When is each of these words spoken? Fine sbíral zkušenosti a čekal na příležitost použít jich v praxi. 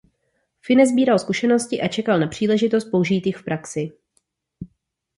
Fine 0.61 0.87
sbíral 0.87 1.19
zkušenosti 1.19 1.81
a 1.81 1.87
čekal 1.87 2.19
na 2.19 2.27
příležitost 2.27 2.85
použít 2.85 3.25
jich 3.25 3.37
v 3.37 3.43
praxi. 3.45 3.91